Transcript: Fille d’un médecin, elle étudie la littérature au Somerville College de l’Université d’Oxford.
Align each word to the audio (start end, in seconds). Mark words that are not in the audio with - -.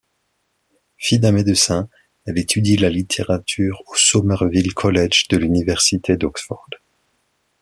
Fille 0.97 1.19
d’un 1.19 1.31
médecin, 1.31 1.87
elle 2.25 2.39
étudie 2.39 2.75
la 2.75 2.89
littérature 2.89 3.83
au 3.85 3.93
Somerville 3.93 4.73
College 4.73 5.27
de 5.27 5.37
l’Université 5.37 6.17
d’Oxford. 6.17 6.65